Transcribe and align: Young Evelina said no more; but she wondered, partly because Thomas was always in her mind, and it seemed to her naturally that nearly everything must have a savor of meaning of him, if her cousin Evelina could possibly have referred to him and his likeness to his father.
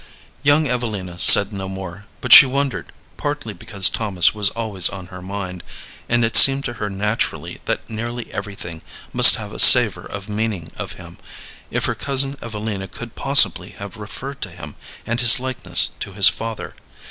Young 0.41 0.67
Evelina 0.67 1.19
said 1.19 1.53
no 1.53 1.69
more; 1.69 2.07
but 2.21 2.33
she 2.33 2.47
wondered, 2.47 2.91
partly 3.17 3.53
because 3.53 3.87
Thomas 3.87 4.33
was 4.33 4.49
always 4.49 4.89
in 4.89 5.05
her 5.13 5.21
mind, 5.21 5.61
and 6.09 6.25
it 6.25 6.35
seemed 6.35 6.65
to 6.65 6.73
her 6.81 6.89
naturally 6.89 7.61
that 7.65 7.87
nearly 7.87 8.33
everything 8.33 8.81
must 9.13 9.35
have 9.35 9.51
a 9.53 9.59
savor 9.59 10.03
of 10.05 10.27
meaning 10.27 10.71
of 10.75 10.93
him, 10.93 11.19
if 11.69 11.85
her 11.85 11.93
cousin 11.93 12.35
Evelina 12.41 12.87
could 12.87 13.13
possibly 13.13 13.75
have 13.77 13.95
referred 13.95 14.41
to 14.41 14.49
him 14.49 14.73
and 15.05 15.19
his 15.19 15.39
likeness 15.39 15.89
to 15.99 16.13
his 16.13 16.29
father. 16.29 16.73